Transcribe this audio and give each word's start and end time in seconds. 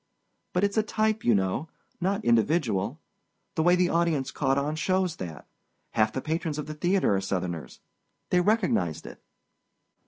But 0.53 0.63
it's 0.63 0.77
a 0.77 0.81
type, 0.81 1.23
you 1.23 1.35
know—not 1.35 2.25
individual. 2.25 2.99
The 3.53 3.61
way 3.61 3.75
the 3.75 3.89
audience 3.89 4.31
caught 4.31 4.57
on 4.57 4.75
shows 4.75 5.17
that. 5.17 5.47
Half 5.91 6.13
the 6.13 6.21
patrons 6.21 6.57
of 6.57 6.65
that 6.65 6.81
theater 6.81 7.15
are 7.15 7.21
Southerners. 7.21 7.81
They 8.31 8.41
recognized 8.41 9.05
it." 9.05 9.21